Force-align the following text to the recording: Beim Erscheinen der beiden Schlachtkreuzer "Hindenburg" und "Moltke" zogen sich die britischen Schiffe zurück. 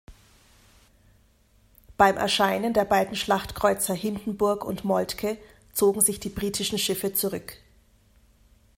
Beim 1.95 2.17
Erscheinen 2.17 2.73
der 2.73 2.85
beiden 2.85 3.15
Schlachtkreuzer 3.15 3.93
"Hindenburg" 3.93 4.65
und 4.65 4.83
"Moltke" 4.83 5.37
zogen 5.73 6.01
sich 6.01 6.19
die 6.19 6.29
britischen 6.29 6.79
Schiffe 6.79 7.13
zurück. 7.13 7.57